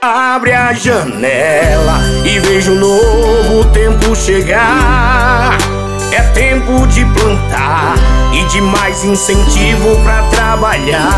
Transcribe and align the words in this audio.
Abre 0.00 0.52
a 0.52 0.72
janela 0.72 1.98
e 2.24 2.38
veja 2.38 2.70
um 2.70 2.76
novo 2.76 3.64
tempo 3.72 4.14
chegar. 4.14 5.58
É 6.12 6.22
tempo 6.32 6.86
de 6.86 7.04
plantar 7.04 7.96
e 8.32 8.44
de 8.44 8.60
mais 8.60 9.02
incentivo 9.02 10.00
pra 10.04 10.22
trabalhar. 10.30 11.08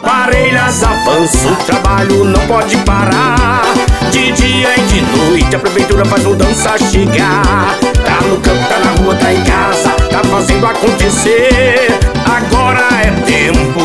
Parelhas 0.00 0.84
avança, 0.84 1.48
o 1.48 1.56
trabalho 1.66 2.24
não 2.24 2.46
pode 2.46 2.76
parar. 2.78 3.64
De 4.12 4.30
dia 4.30 4.68
e 4.76 4.82
de 4.82 5.00
noite 5.18 5.56
a 5.56 5.58
prefeitura 5.58 6.04
faz 6.04 6.22
mudança 6.22 6.78
chegar. 6.92 7.76
Tá 8.04 8.20
no 8.28 8.36
campo, 8.36 8.68
tá 8.68 8.78
na 8.78 8.92
rua, 9.02 9.16
tá 9.16 9.34
em 9.34 9.42
casa, 9.42 9.90
tá 10.08 10.22
fazendo 10.30 10.64
acontecer. 10.64 11.88
Agora 12.24 12.86
é 13.02 13.10
tempo, 13.22 13.80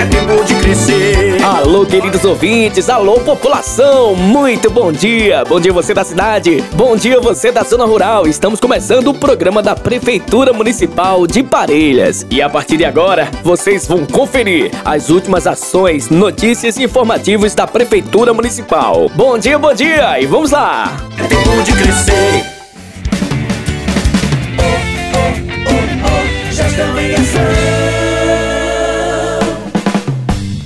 é 0.00 0.04
tempo 0.06 0.44
de 0.44 0.59
crescer. 0.70 1.42
Alô, 1.42 1.84
queridos 1.84 2.24
ouvintes, 2.24 2.88
alô, 2.88 3.14
população, 3.20 4.14
muito 4.14 4.70
bom 4.70 4.92
dia. 4.92 5.44
Bom 5.44 5.58
dia 5.58 5.72
você 5.72 5.92
da 5.92 6.04
cidade, 6.04 6.62
bom 6.74 6.94
dia 6.94 7.20
você 7.20 7.50
da 7.50 7.64
zona 7.64 7.84
rural. 7.84 8.26
Estamos 8.28 8.60
começando 8.60 9.08
o 9.08 9.14
programa 9.14 9.62
da 9.62 9.74
Prefeitura 9.74 10.52
Municipal 10.52 11.26
de 11.26 11.42
Parelhas. 11.42 12.24
E 12.30 12.40
a 12.40 12.48
partir 12.48 12.76
de 12.76 12.84
agora, 12.84 13.28
vocês 13.42 13.86
vão 13.86 14.06
conferir 14.06 14.70
as 14.84 15.10
últimas 15.10 15.46
ações, 15.46 16.08
notícias 16.08 16.76
e 16.76 16.84
informativos 16.84 17.52
da 17.52 17.66
Prefeitura 17.66 18.32
Municipal. 18.32 19.10
Bom 19.14 19.38
dia, 19.38 19.58
bom 19.58 19.74
dia 19.74 20.20
e 20.20 20.26
vamos 20.26 20.52
lá. 20.52 20.96
É 21.18 21.26
tempo 21.26 21.62
de 21.64 21.72
crescer. 21.72 22.60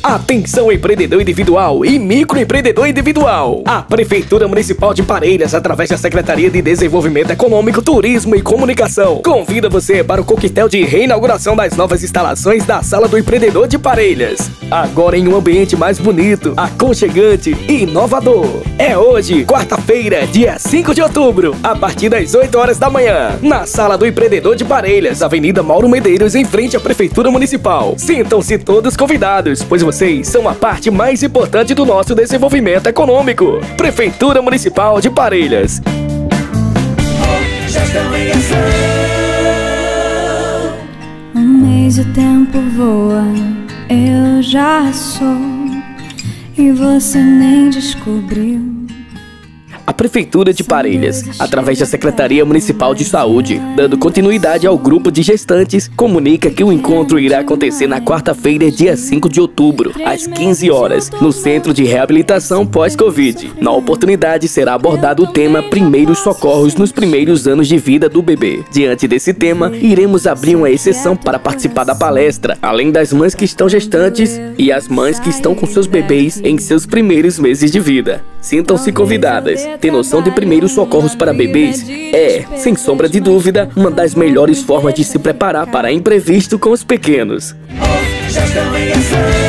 Atenção 0.04 0.70
empreendedor 0.70 1.22
individual 1.22 1.82
e 1.82 1.98
microempreendedor 1.98 2.86
individual. 2.86 3.62
A 3.64 3.80
Prefeitura 3.80 4.46
Municipal 4.46 4.92
de 4.92 5.02
Parelhas, 5.02 5.54
através 5.54 5.88
da 5.88 5.96
Secretaria 5.96 6.50
de 6.50 6.60
Desenvolvimento 6.60 7.30
Econômico, 7.30 7.80
Turismo 7.80 8.36
e 8.36 8.42
Comunicação, 8.42 9.22
convida 9.24 9.70
você 9.70 10.04
para 10.04 10.20
o 10.20 10.24
coquetel 10.24 10.68
de 10.68 10.84
reinauguração 10.84 11.56
das 11.56 11.74
novas 11.74 12.04
instalações 12.04 12.66
da 12.66 12.82
Sala 12.82 13.08
do 13.08 13.16
Empreendedor 13.16 13.66
de 13.66 13.78
Parelhas. 13.78 14.50
Agora 14.70 15.16
em 15.16 15.26
um 15.26 15.36
ambiente 15.36 15.74
mais 15.74 15.98
bonito, 15.98 16.52
aconchegante 16.54 17.56
e 17.66 17.84
inovador. 17.84 18.46
É 18.76 18.98
hoje, 18.98 19.46
quarta-feira, 19.46 20.26
dia 20.26 20.58
5 20.58 20.94
de 20.94 21.00
outubro, 21.00 21.56
a 21.62 21.74
partir 21.74 22.10
das 22.10 22.34
8 22.34 22.58
horas 22.58 22.76
da 22.76 22.90
manhã, 22.90 23.38
na 23.40 23.64
Sala 23.64 23.96
do 23.96 24.06
Empreendedor 24.06 24.54
de 24.54 24.66
Parelhas, 24.66 25.22
Avenida 25.22 25.62
Mauro 25.62 25.88
Medeiros, 25.88 26.34
em 26.34 26.44
frente 26.44 26.76
à 26.76 26.80
Prefeitura 26.80 27.30
Municipal. 27.30 27.94
Sintam-se 27.96 28.58
todos 28.58 28.98
convidados, 28.98 29.62
pois 29.62 29.82
vocês 29.94 30.26
são 30.26 30.48
a 30.48 30.54
parte 30.56 30.90
mais 30.90 31.22
importante 31.22 31.72
do 31.72 31.86
nosso 31.86 32.16
desenvolvimento 32.16 32.88
econômico. 32.88 33.60
Prefeitura 33.76 34.42
Municipal 34.42 35.00
de 35.00 35.08
Parelhas. 35.08 35.80
Um 41.32 41.40
mês 41.40 41.96
o 41.98 42.04
tempo 42.12 42.58
voa, 42.76 43.24
eu 43.88 44.42
já 44.42 44.92
sou, 44.92 45.38
e 46.58 46.72
você 46.72 47.18
nem 47.18 47.70
descobriu. 47.70 48.83
Prefeitura 49.94 50.52
de 50.52 50.62
Parelhas, 50.62 51.24
através 51.38 51.78
da 51.78 51.86
Secretaria 51.86 52.44
Municipal 52.44 52.94
de 52.94 53.04
Saúde, 53.04 53.60
dando 53.76 53.96
continuidade 53.96 54.66
ao 54.66 54.76
grupo 54.76 55.10
de 55.10 55.22
gestantes, 55.22 55.88
comunica 55.96 56.50
que 56.50 56.62
o 56.62 56.72
encontro 56.72 57.18
irá 57.18 57.40
acontecer 57.40 57.86
na 57.86 58.00
quarta-feira, 58.00 58.70
dia 58.70 58.96
5 58.96 59.28
de 59.28 59.40
outubro, 59.40 59.92
às 60.04 60.26
15 60.26 60.70
horas, 60.70 61.10
no 61.20 61.32
Centro 61.32 61.72
de 61.72 61.84
Reabilitação 61.84 62.66
Pós-Covid. 62.66 63.52
Na 63.60 63.70
oportunidade 63.70 64.48
será 64.48 64.74
abordado 64.74 65.22
o 65.22 65.26
tema 65.26 65.62
Primeiros 65.62 66.18
Socorros 66.18 66.74
nos 66.74 66.92
primeiros 66.92 67.46
anos 67.46 67.68
de 67.68 67.78
vida 67.78 68.08
do 68.08 68.20
bebê. 68.20 68.62
Diante 68.70 69.06
desse 69.06 69.32
tema, 69.32 69.70
iremos 69.74 70.26
abrir 70.26 70.56
uma 70.56 70.70
exceção 70.70 71.16
para 71.16 71.38
participar 71.38 71.84
da 71.84 71.94
palestra, 71.94 72.58
além 72.60 72.90
das 72.90 73.12
mães 73.12 73.34
que 73.34 73.44
estão 73.44 73.68
gestantes 73.68 74.40
e 74.58 74.72
as 74.72 74.88
mães 74.88 75.18
que 75.18 75.30
estão 75.30 75.54
com 75.54 75.66
seus 75.66 75.86
bebês 75.86 76.40
em 76.42 76.58
seus 76.58 76.84
primeiros 76.86 77.38
meses 77.38 77.70
de 77.70 77.80
vida. 77.80 78.22
Sintam-se 78.40 78.92
convidadas. 78.92 79.66
Ter 79.84 79.90
noção 79.90 80.22
de 80.22 80.30
primeiros 80.30 80.72
socorros 80.72 81.14
para 81.14 81.34
bebês 81.34 81.86
é, 81.90 82.42
sem 82.56 82.74
sombra 82.74 83.06
de 83.06 83.20
dúvida, 83.20 83.68
uma 83.76 83.90
das 83.90 84.14
melhores 84.14 84.62
formas 84.62 84.94
de 84.94 85.04
se 85.04 85.18
preparar 85.18 85.66
para 85.66 85.92
imprevisto 85.92 86.58
com 86.58 86.70
os 86.70 86.82
pequenos. 86.82 87.54
Sempre 88.30 89.43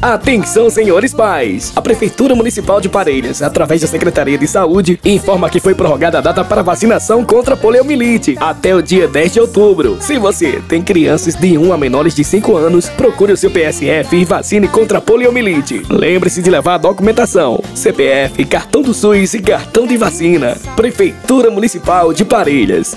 Atenção, 0.00 0.70
senhores 0.70 1.12
pais! 1.12 1.72
A 1.74 1.82
Prefeitura 1.82 2.32
Municipal 2.32 2.80
de 2.80 2.88
Parelhas, 2.88 3.42
através 3.42 3.80
da 3.80 3.88
Secretaria 3.88 4.38
de 4.38 4.46
Saúde, 4.46 5.00
informa 5.04 5.50
que 5.50 5.58
foi 5.58 5.74
prorrogada 5.74 6.18
a 6.18 6.20
data 6.20 6.44
para 6.44 6.62
vacinação 6.62 7.24
contra 7.24 7.56
poliomielite 7.56 8.36
até 8.38 8.72
o 8.76 8.80
dia 8.80 9.08
10 9.08 9.32
de 9.32 9.40
outubro. 9.40 9.98
Se 10.00 10.16
você 10.16 10.62
tem 10.68 10.80
crianças 10.82 11.34
de 11.34 11.58
1 11.58 11.72
a 11.72 11.76
menores 11.76 12.14
de 12.14 12.22
5 12.22 12.56
anos, 12.56 12.88
procure 12.88 13.32
o 13.32 13.36
seu 13.36 13.50
PSF 13.50 14.14
e 14.14 14.24
vacine 14.24 14.68
contra 14.68 15.00
poliomielite. 15.00 15.82
Lembre-se 15.90 16.42
de 16.42 16.48
levar 16.48 16.74
a 16.74 16.78
documentação: 16.78 17.60
CPF, 17.74 18.44
cartão 18.44 18.82
do 18.82 18.94
SUS 18.94 19.34
e 19.34 19.40
cartão 19.40 19.84
de 19.84 19.96
vacina. 19.96 20.56
Prefeitura 20.76 21.50
Municipal 21.50 22.12
de 22.12 22.24
Parelhas. 22.24 22.96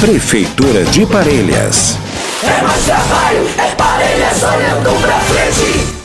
Prefeitura 0.00 0.84
de 0.84 1.06
Parelhas. 1.06 1.96
É 2.42 2.62
mais 2.62 2.84
trabalho, 2.84 3.48
é 3.56 3.74
parelhas 3.74 4.42
olhando 4.42 5.00
pra. 5.00 5.23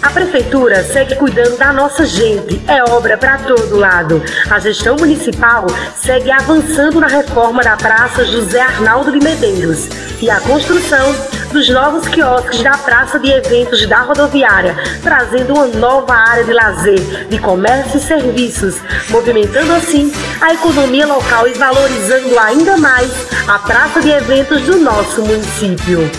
A 0.01 0.09
prefeitura 0.11 0.81
segue 0.83 1.15
cuidando 1.15 1.57
da 1.57 1.73
nossa 1.73 2.05
gente, 2.05 2.61
é 2.67 2.81
obra 2.83 3.17
para 3.17 3.37
todo 3.39 3.77
lado. 3.77 4.23
A 4.49 4.57
gestão 4.57 4.95
municipal 4.95 5.67
segue 5.95 6.31
avançando 6.31 7.01
na 7.01 7.07
reforma 7.07 7.61
da 7.61 7.75
Praça 7.75 8.23
José 8.23 8.61
Arnaldo 8.61 9.11
de 9.11 9.19
Medeiros 9.19 9.89
e 10.21 10.29
a 10.29 10.39
construção 10.39 11.13
dos 11.51 11.67
novos 11.69 12.07
quiosques 12.07 12.61
da 12.61 12.77
Praça 12.77 13.19
de 13.19 13.29
Eventos 13.29 13.85
da 13.87 14.01
Rodoviária, 14.01 14.75
trazendo 15.01 15.53
uma 15.53 15.67
nova 15.67 16.13
área 16.13 16.45
de 16.45 16.53
lazer, 16.53 17.27
de 17.27 17.37
comércio 17.37 17.97
e 17.97 18.01
serviços, 18.01 18.77
movimentando 19.09 19.73
assim 19.73 20.13
a 20.39 20.53
economia 20.53 21.07
local 21.07 21.47
e 21.47 21.53
valorizando 21.53 22.39
ainda 22.39 22.77
mais 22.77 23.11
a 23.47 23.59
Praça 23.59 23.99
de 23.99 24.11
Eventos 24.11 24.61
do 24.61 24.77
nosso 24.77 25.21
município. 25.23 26.09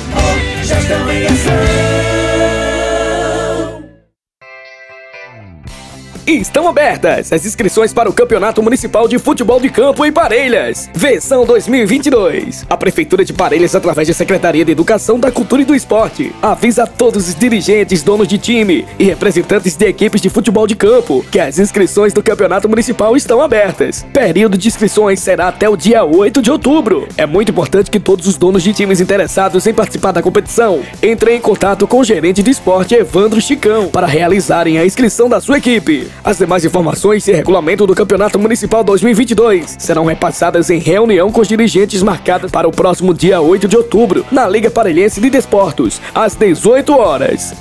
Estão 6.30 6.68
abertas 6.68 7.32
as 7.32 7.44
inscrições 7.44 7.92
para 7.92 8.08
o 8.08 8.12
Campeonato 8.12 8.62
Municipal 8.62 9.08
de 9.08 9.18
Futebol 9.18 9.58
de 9.58 9.68
Campo 9.68 10.06
em 10.06 10.12
Parelhas, 10.12 10.88
versão 10.94 11.44
2022. 11.44 12.64
A 12.70 12.76
Prefeitura 12.76 13.24
de 13.24 13.32
Parelhas, 13.32 13.74
através 13.74 14.06
da 14.06 14.14
Secretaria 14.14 14.64
de 14.64 14.70
Educação, 14.70 15.18
da 15.18 15.32
Cultura 15.32 15.62
e 15.62 15.64
do 15.64 15.74
Esporte, 15.74 16.32
avisa 16.40 16.84
a 16.84 16.86
todos 16.86 17.28
os 17.28 17.34
dirigentes, 17.34 18.04
donos 18.04 18.28
de 18.28 18.38
time 18.38 18.86
e 18.96 19.02
representantes 19.02 19.74
de 19.74 19.84
equipes 19.86 20.20
de 20.20 20.30
futebol 20.30 20.68
de 20.68 20.76
campo 20.76 21.24
que 21.32 21.40
as 21.40 21.58
inscrições 21.58 22.12
do 22.12 22.22
Campeonato 22.22 22.68
Municipal 22.68 23.16
estão 23.16 23.42
abertas. 23.42 24.06
Período 24.12 24.56
de 24.56 24.68
inscrições 24.68 25.18
será 25.18 25.48
até 25.48 25.68
o 25.68 25.76
dia 25.76 26.04
8 26.04 26.40
de 26.40 26.50
outubro. 26.52 27.08
É 27.16 27.26
muito 27.26 27.50
importante 27.50 27.90
que 27.90 27.98
todos 27.98 28.28
os 28.28 28.36
donos 28.36 28.62
de 28.62 28.72
times 28.72 29.00
interessados 29.00 29.66
em 29.66 29.74
participar 29.74 30.12
da 30.12 30.22
competição 30.22 30.80
entrem 31.02 31.38
em 31.38 31.40
contato 31.40 31.88
com 31.88 31.98
o 31.98 32.04
gerente 32.04 32.40
de 32.40 32.52
esporte 32.52 32.94
Evandro 32.94 33.40
Chicão 33.40 33.88
para 33.88 34.06
realizarem 34.06 34.78
a 34.78 34.86
inscrição 34.86 35.28
da 35.28 35.40
sua 35.40 35.58
equipe. 35.58 36.08
As 36.22 36.38
demais 36.38 36.64
informações 36.64 37.26
e 37.26 37.32
regulamento 37.32 37.86
do 37.86 37.94
Campeonato 37.94 38.38
Municipal 38.38 38.84
2022 38.84 39.76
serão 39.78 40.04
repassadas 40.04 40.68
em 40.70 40.78
reunião 40.78 41.32
com 41.32 41.40
os 41.40 41.48
dirigentes 41.48 42.02
marcadas 42.02 42.50
para 42.50 42.68
o 42.68 42.72
próximo 42.72 43.14
dia 43.14 43.40
8 43.40 43.66
de 43.66 43.76
outubro, 43.76 44.24
na 44.30 44.46
Liga 44.46 44.70
Parelhense 44.70 45.20
de 45.20 45.30
Desportos, 45.30 46.00
às 46.14 46.34
18 46.34 46.92
horas. 46.92 47.54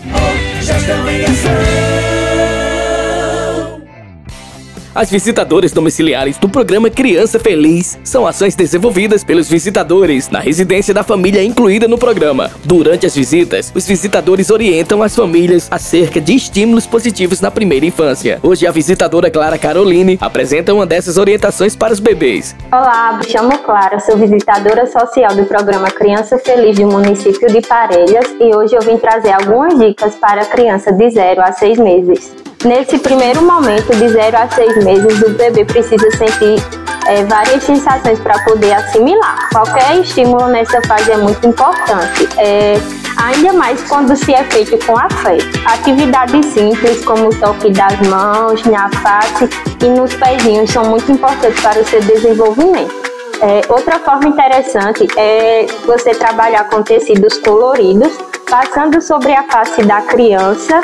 As 5.00 5.10
visitadoras 5.10 5.72
domiciliares 5.72 6.38
do 6.38 6.50
programa 6.50 6.90
Criança 6.90 7.40
Feliz 7.40 7.98
são 8.04 8.28
ações 8.28 8.54
desenvolvidas 8.54 9.24
pelos 9.24 9.48
visitadores 9.48 10.28
na 10.28 10.40
residência 10.40 10.94
da 10.94 11.04
família 11.04 11.42
incluída 11.42 11.88
no 11.88 11.98
programa. 11.98 12.52
Durante 12.66 13.06
as 13.06 13.16
visitas, 13.16 13.72
os 13.74 13.88
visitadores 13.88 14.50
orientam 14.50 15.02
as 15.02 15.16
famílias 15.16 15.70
acerca 15.72 16.20
de 16.20 16.36
estímulos 16.36 16.86
positivos 16.86 17.40
na 17.40 17.50
primeira 17.50 17.86
infância. 17.86 18.40
Hoje, 18.44 18.68
a 18.68 18.72
visitadora 18.72 19.32
Clara 19.32 19.58
Caroline 19.58 20.18
apresenta 20.20 20.74
uma 20.74 20.86
dessas 20.86 21.18
orientações 21.18 21.78
para 21.78 21.94
os 21.94 22.02
bebês. 22.02 22.54
Olá, 22.70 23.18
me 23.18 23.24
chamo 23.24 23.58
Clara, 23.60 24.02
sou 24.02 24.18
visitadora 24.18 24.86
social 24.86 25.34
do 25.34 25.46
programa 25.46 25.90
Criança 25.92 26.38
Feliz 26.40 26.78
do 26.78 26.88
município 26.88 27.48
de 27.48 27.62
Parelhas 27.62 28.36
e 28.38 28.54
hoje 28.54 28.76
eu 28.76 28.82
vim 28.82 28.98
trazer 28.98 29.32
algumas 29.32 29.80
dicas 29.80 30.16
para 30.16 30.42
a 30.42 30.46
criança 30.46 30.92
de 30.92 31.10
0 31.10 31.42
a 31.42 31.54
6 31.54 31.78
meses. 31.80 32.49
Nesse 32.66 33.00
primeiro 33.00 33.42
momento, 33.42 33.96
de 33.96 34.10
0 34.10 34.38
a 34.38 34.50
6 34.50 34.84
meses, 34.84 35.22
o 35.22 35.30
bebê 35.30 35.64
precisa 35.64 36.12
sentir 36.12 36.62
é, 37.08 37.24
várias 37.24 37.64
sensações 37.64 38.20
para 38.20 38.38
poder 38.44 38.74
assimilar. 38.74 39.48
Qualquer 39.54 40.02
estímulo 40.02 40.48
nessa 40.48 40.82
fase 40.86 41.10
é 41.10 41.16
muito 41.16 41.48
importante. 41.48 42.28
É, 42.38 42.74
ainda 43.16 43.54
mais 43.54 43.82
quando 43.88 44.14
se 44.14 44.34
é 44.34 44.44
feito 44.44 44.78
com 44.86 44.98
afeto. 44.98 45.48
Atividades 45.66 46.48
simples 46.48 47.06
como 47.06 47.30
o 47.30 47.36
toque 47.40 47.72
das 47.72 47.98
mãos, 48.10 48.62
na 48.66 48.90
face 48.90 49.50
e 49.82 49.88
nos 49.88 50.14
pezinhos 50.16 50.70
são 50.70 50.84
muito 50.84 51.10
importantes 51.10 51.62
para 51.62 51.80
o 51.80 51.86
seu 51.86 52.02
desenvolvimento. 52.02 52.94
É, 53.42 53.62
outra 53.72 54.00
forma 54.00 54.28
interessante 54.28 55.08
é 55.16 55.66
você 55.86 56.12
trabalhar 56.12 56.66
com 56.66 56.84
tecidos 56.84 57.38
coloridos, 57.38 58.12
passando 58.50 59.02
sobre 59.02 59.34
a 59.34 59.44
face 59.44 59.82
da 59.84 60.02
criança 60.02 60.82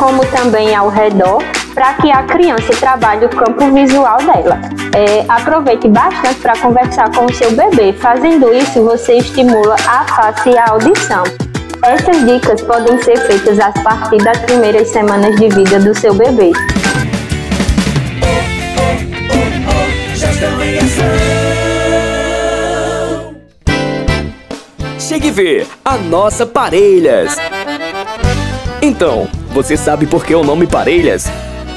como 0.00 0.24
também 0.28 0.74
ao 0.74 0.88
redor, 0.88 1.42
para 1.74 1.92
que 1.92 2.10
a 2.10 2.22
criança 2.22 2.72
trabalhe 2.80 3.26
o 3.26 3.28
campo 3.28 3.70
visual 3.70 4.16
dela. 4.16 4.58
É, 4.96 5.26
aproveite 5.28 5.86
bastante 5.88 6.40
para 6.40 6.56
conversar 6.56 7.14
com 7.14 7.26
o 7.26 7.34
seu 7.34 7.52
bebê. 7.52 7.92
Fazendo 7.92 8.50
isso, 8.54 8.82
você 8.82 9.18
estimula 9.18 9.76
a 9.86 10.04
face 10.06 10.48
e 10.48 10.56
a 10.56 10.70
audição. 10.70 11.22
Essas 11.84 12.24
dicas 12.24 12.62
podem 12.62 13.00
ser 13.02 13.18
feitas 13.18 13.60
a 13.60 13.70
partir 13.72 14.16
das 14.24 14.38
primeiras 14.38 14.88
semanas 14.88 15.36
de 15.36 15.50
vida 15.50 15.78
do 15.78 15.94
seu 15.94 16.14
bebê. 16.14 16.50
Chegue 24.98 25.30
vê 25.30 25.66
a 25.84 25.98
nossa 25.98 26.46
Parelhas. 26.46 27.36
Então, 28.80 29.28
você 29.50 29.76
sabe 29.76 30.06
por 30.06 30.24
que 30.24 30.34
o 30.34 30.44
nome 30.44 30.66
Parelhas? 30.66 31.26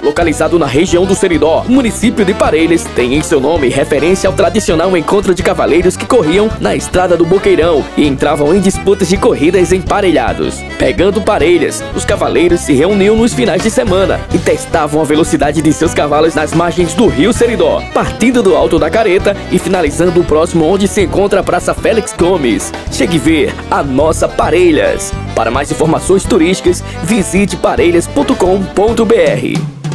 Localizado 0.04 0.60
na 0.60 0.66
região 0.66 1.06
do 1.06 1.16
Seridó, 1.16 1.64
município 1.66 2.26
de 2.26 2.34
Parelhas 2.34 2.84
tem 2.94 3.16
em 3.16 3.22
seu 3.22 3.40
nome 3.40 3.70
referência 3.70 4.28
ao 4.28 4.34
tradicional 4.34 4.98
encontro 4.98 5.34
de 5.34 5.42
cavaleiros 5.42 5.96
que 5.96 6.06
corriam 6.06 6.52
na 6.60 6.76
estrada 6.76 7.16
do 7.16 7.26
Boqueirão 7.26 7.86
e 7.96 8.06
entravam 8.06 8.54
em 8.54 8.60
disputas 8.60 9.08
de 9.08 9.16
corridas 9.16 9.72
emparelhados. 9.72 10.62
Pegando 10.78 11.22
parelhas, 11.22 11.82
os 11.96 12.04
cavaleiros 12.04 12.60
se 12.60 12.74
reuniam 12.74 13.16
nos 13.16 13.34
finais 13.34 13.64
de 13.64 13.72
semana 13.72 14.20
e 14.34 14.38
testavam 14.38 15.00
a 15.00 15.06
velocidade 15.06 15.62
de 15.62 15.72
seus 15.72 15.94
cavalos 15.94 16.36
nas 16.36 16.54
margens 16.54 16.94
do 16.94 17.08
rio 17.08 17.32
Seridó, 17.32 17.82
partindo 17.94 18.44
do 18.44 18.58
alto 18.58 18.78
da 18.78 18.90
careta 18.90 19.38
e 19.54 19.58
finalizando 19.58 20.20
o 20.20 20.26
próximo 20.26 20.66
onde 20.66 20.86
se 20.86 21.02
encontra 21.02 21.40
a 21.40 21.44
Praça 21.44 21.74
Félix 21.74 22.14
Gomes. 22.18 22.74
Chegue 22.92 23.18
ver 23.18 23.56
a 23.72 23.82
nossa 23.82 24.28
Parelhas. 24.28 25.14
Para 25.34 25.50
mais 25.50 25.72
informações 25.72 26.26
turísticas, 26.26 26.84
visite 27.04 27.56
parelhas.com.br. 27.56 29.93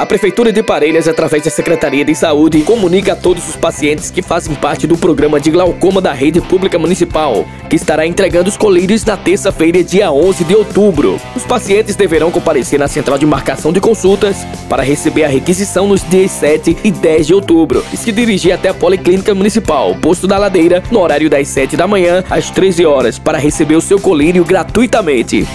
A 0.00 0.06
Prefeitura 0.06 0.50
de 0.50 0.62
Parelhas, 0.62 1.06
através 1.06 1.44
da 1.44 1.50
Secretaria 1.50 2.02
de 2.02 2.14
Saúde, 2.14 2.62
comunica 2.62 3.12
a 3.12 3.16
todos 3.16 3.46
os 3.46 3.54
pacientes 3.54 4.10
que 4.10 4.22
fazem 4.22 4.54
parte 4.54 4.86
do 4.86 4.96
programa 4.96 5.38
de 5.38 5.50
glaucoma 5.50 6.00
da 6.00 6.10
Rede 6.10 6.40
Pública 6.40 6.78
Municipal, 6.78 7.44
que 7.68 7.76
estará 7.76 8.06
entregando 8.06 8.48
os 8.48 8.56
colírios 8.56 9.04
na 9.04 9.14
terça-feira, 9.18 9.84
dia 9.84 10.10
11 10.10 10.44
de 10.44 10.54
outubro. 10.54 11.20
Os 11.36 11.44
pacientes 11.44 11.96
deverão 11.96 12.30
comparecer 12.30 12.78
na 12.78 12.88
central 12.88 13.18
de 13.18 13.26
marcação 13.26 13.74
de 13.74 13.78
consultas 13.78 14.38
para 14.70 14.82
receber 14.82 15.24
a 15.24 15.28
requisição 15.28 15.86
nos 15.86 16.02
dias 16.02 16.30
7 16.30 16.78
e 16.82 16.90
10 16.90 17.26
de 17.26 17.34
outubro 17.34 17.84
e 17.92 17.96
se 17.98 18.10
dirigir 18.10 18.54
até 18.54 18.70
a 18.70 18.74
Policlínica 18.74 19.34
Municipal, 19.34 19.94
posto 19.96 20.26
da 20.26 20.38
Ladeira, 20.38 20.82
no 20.90 21.00
horário 21.00 21.28
das 21.28 21.46
7 21.48 21.76
da 21.76 21.86
manhã 21.86 22.24
às 22.30 22.48
13 22.48 22.86
horas, 22.86 23.18
para 23.18 23.36
receber 23.36 23.76
o 23.76 23.82
seu 23.82 24.00
colírio 24.00 24.46
gratuitamente. 24.46 25.46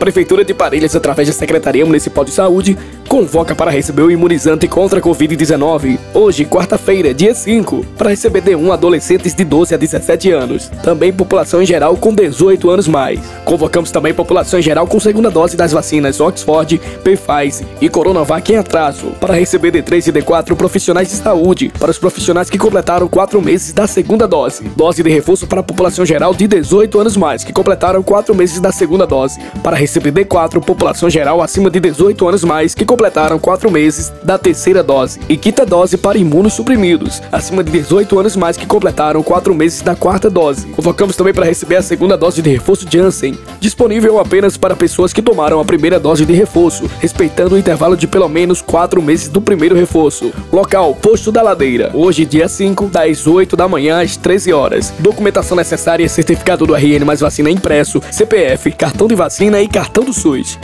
Prefeitura 0.00 0.42
de 0.42 0.54
Parelhas, 0.54 0.96
através 0.96 1.28
da 1.28 1.34
Secretaria 1.34 1.84
Municipal 1.84 2.24
de 2.24 2.30
Saúde, 2.30 2.78
convoca 3.10 3.56
para 3.56 3.72
receber 3.72 4.02
o 4.02 4.10
imunizante 4.12 4.68
contra 4.68 5.00
a 5.00 5.02
Covid-19, 5.02 5.98
hoje, 6.14 6.44
quarta-feira, 6.44 7.12
dia 7.12 7.34
5, 7.34 7.84
para 7.98 8.10
receber 8.10 8.40
D1 8.40 8.70
adolescentes 8.70 9.34
de 9.34 9.42
12 9.42 9.74
a 9.74 9.76
17 9.76 10.30
anos. 10.30 10.70
Também 10.84 11.12
população 11.12 11.60
em 11.60 11.66
geral 11.66 11.96
com 11.96 12.14
18 12.14 12.70
anos 12.70 12.86
mais. 12.86 13.18
Convocamos 13.44 13.90
também 13.90 14.14
população 14.14 14.60
em 14.60 14.62
geral 14.62 14.86
com 14.86 15.00
segunda 15.00 15.28
dose 15.28 15.56
das 15.56 15.72
vacinas 15.72 16.20
Oxford, 16.20 16.80
Pfizer 17.02 17.66
e 17.80 17.88
Coronavac 17.88 18.52
em 18.52 18.58
atraso, 18.58 19.06
para 19.18 19.34
receber 19.34 19.72
D3 19.72 20.06
e 20.06 20.12
D4 20.12 20.54
profissionais 20.54 21.08
de 21.08 21.14
saúde, 21.14 21.72
para 21.80 21.90
os 21.90 21.98
profissionais 21.98 22.48
que 22.48 22.58
completaram 22.58 23.08
4 23.08 23.42
meses 23.42 23.72
da 23.72 23.88
segunda 23.88 24.28
dose. 24.28 24.62
Dose 24.76 25.02
de 25.02 25.10
reforço 25.10 25.48
para 25.48 25.58
a 25.58 25.64
população 25.64 26.06
geral 26.06 26.32
de 26.32 26.46
18 26.46 27.00
anos 27.00 27.16
mais, 27.16 27.42
que 27.42 27.52
completaram 27.52 28.04
4 28.04 28.32
meses 28.36 28.60
da 28.60 28.70
segunda 28.70 29.04
dose, 29.04 29.40
para 29.64 29.76
receber 29.76 30.12
D4 30.12 30.60
população 30.60 31.10
geral 31.10 31.42
acima 31.42 31.68
de 31.68 31.80
18 31.80 32.28
anos 32.28 32.44
mais, 32.44 32.72
que 32.72 32.84
completaram 32.84 32.99
4 33.40 33.70
meses 33.70 34.12
da 34.22 34.36
terceira 34.36 34.82
dose, 34.82 35.20
e 35.28 35.36
quinta 35.36 35.64
dose 35.64 35.96
para 35.96 36.18
imunossuprimidos, 36.18 37.22
acima 37.32 37.64
de 37.64 37.70
18 37.70 38.18
anos 38.18 38.36
mais 38.36 38.56
que 38.56 38.66
completaram 38.66 39.22
4 39.22 39.54
meses 39.54 39.80
da 39.80 39.94
quarta 39.94 40.28
dose. 40.28 40.66
Convocamos 40.68 41.16
também 41.16 41.32
para 41.32 41.46
receber 41.46 41.76
a 41.76 41.82
segunda 41.82 42.16
dose 42.16 42.42
de 42.42 42.50
reforço 42.50 42.86
Janssen, 42.90 43.38
disponível 43.58 44.18
apenas 44.18 44.56
para 44.56 44.76
pessoas 44.76 45.12
que 45.12 45.22
tomaram 45.22 45.60
a 45.60 45.64
primeira 45.64 45.98
dose 45.98 46.26
de 46.26 46.32
reforço, 46.34 46.90
respeitando 47.00 47.54
o 47.54 47.58
intervalo 47.58 47.96
de 47.96 48.06
pelo 48.06 48.28
menos 48.28 48.60
4 48.60 49.00
meses 49.00 49.28
do 49.28 49.40
primeiro 49.40 49.74
reforço. 49.74 50.32
Local: 50.52 50.94
Posto 50.96 51.30
da 51.30 51.42
Ladeira, 51.42 51.90
hoje 51.94 52.24
dia 52.24 52.48
5, 52.48 52.86
das 52.86 53.26
8 53.26 53.56
da 53.56 53.68
manhã 53.68 54.02
às 54.02 54.16
13 54.16 54.52
horas. 54.52 54.92
Documentação 54.98 55.56
necessária: 55.56 56.08
certificado 56.08 56.66
do 56.66 56.74
RN 56.74 57.04
mais 57.04 57.20
vacina 57.20 57.50
impresso, 57.50 58.02
CPF, 58.10 58.72
cartão 58.72 59.06
de 59.06 59.14
vacina 59.14 59.60
e 59.60 59.68
cartão 59.68 60.04
do 60.04 60.12
SUS. 60.12 60.58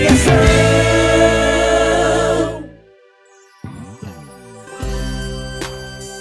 yes 0.00 0.18
sir. 0.24 0.59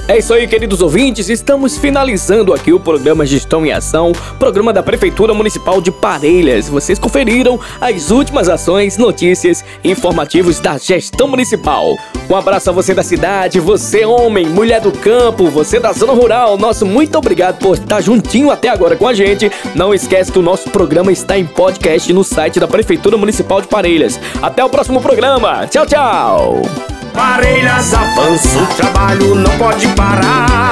É 0.09 0.17
isso 0.17 0.33
aí, 0.33 0.47
queridos 0.47 0.81
ouvintes. 0.81 1.29
Estamos 1.29 1.77
finalizando 1.77 2.51
aqui 2.51 2.73
o 2.73 2.79
programa 2.79 3.27
Gestão 3.27 3.63
em 3.63 3.71
Ação, 3.71 4.11
programa 4.39 4.73
da 4.73 4.81
Prefeitura 4.81 5.35
Municipal 5.35 5.79
de 5.79 5.91
Parelhas. 5.91 6.67
Vocês 6.67 6.97
conferiram 6.97 7.59
as 7.79 8.09
últimas 8.09 8.49
ações, 8.49 8.97
notícias 8.97 9.63
e 9.83 9.91
informativos 9.91 10.59
da 10.59 10.79
gestão 10.79 11.27
municipal. 11.27 11.95
Um 12.27 12.35
abraço 12.35 12.71
a 12.71 12.73
você 12.73 12.91
da 12.95 13.03
cidade, 13.03 13.59
você 13.59 14.03
homem, 14.03 14.47
mulher 14.47 14.81
do 14.81 14.91
campo, 14.91 15.45
você 15.45 15.79
da 15.79 15.93
zona 15.93 16.13
rural. 16.13 16.57
Nosso 16.57 16.87
muito 16.87 17.15
obrigado 17.15 17.59
por 17.59 17.77
estar 17.77 18.01
juntinho 18.01 18.49
até 18.49 18.67
agora 18.67 18.95
com 18.95 19.07
a 19.07 19.13
gente. 19.13 19.51
Não 19.75 19.93
esquece 19.93 20.31
que 20.31 20.39
o 20.39 20.43
nosso 20.43 20.71
programa 20.71 21.11
está 21.11 21.37
em 21.37 21.45
podcast 21.45 22.11
no 22.11 22.23
site 22.23 22.59
da 22.59 22.67
Prefeitura 22.67 23.15
Municipal 23.15 23.61
de 23.61 23.67
Parelhas. 23.67 24.19
Até 24.41 24.65
o 24.65 24.69
próximo 24.69 25.01
programa. 25.01 25.67
Tchau, 25.67 25.85
tchau. 25.85 26.98
Parelhas 27.19 27.93
avança, 27.93 28.59
o 28.59 28.65
trabalho 28.77 29.35
não 29.35 29.51
pode 29.57 29.85
parar. 29.89 30.71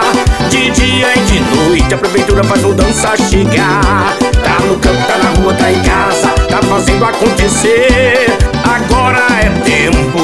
De 0.50 0.72
dia 0.72 1.08
e 1.14 1.20
de 1.20 1.40
noite 1.42 1.94
a 1.94 1.98
prefeitura 1.98 2.42
faz 2.42 2.62
mudança 2.62 3.18
chegar. 3.18 4.16
Tá 4.42 4.58
no 4.66 4.80
campo, 4.80 5.06
tá 5.06 5.18
na 5.18 5.42
rua, 5.42 5.54
tá 5.56 5.70
em 5.70 5.84
casa, 5.84 6.30
tá 6.50 6.62
fazendo 6.70 7.04
acontecer. 7.04 8.28
Agora 8.64 9.28
é 9.42 9.50
tempo, 9.60 10.20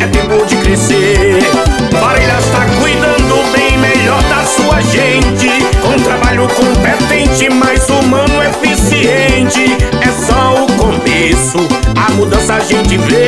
é 0.00 0.06
tempo 0.06 0.46
de 0.46 0.54
crescer. 0.54 1.42
Parelhas 2.00 2.44
tá 2.52 2.64
cuidando 2.80 3.52
bem 3.52 3.76
melhor 3.76 4.22
da 4.22 4.44
sua 4.44 4.80
gente. 4.82 5.50
Com 5.82 6.00
trabalho 6.00 6.46
competente, 6.46 7.50
mais 7.50 7.88
humano, 7.88 8.40
eficiente. 8.40 9.76
É 10.00 10.12
só 10.26 10.62
o 10.62 10.66
começo, 10.74 11.58
a 11.96 12.12
mudança 12.12 12.54
a 12.54 12.60
gente 12.60 12.96
vê. 12.98 13.25